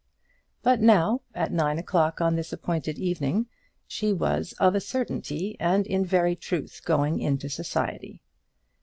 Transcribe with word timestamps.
But 0.63 0.81
now, 0.81 1.21
at 1.35 1.51
nine 1.53 1.77
o'clock 1.77 2.21
on 2.21 2.35
this 2.35 2.51
appointed 2.51 2.97
evening, 2.97 3.45
she 3.85 4.11
was 4.13 4.53
of 4.53 4.73
a 4.73 4.81
certainty 4.81 5.55
and 5.59 5.85
in 5.85 6.03
very 6.07 6.35
truth 6.35 6.81
going 6.83 7.19
into 7.19 7.49
society. 7.49 8.19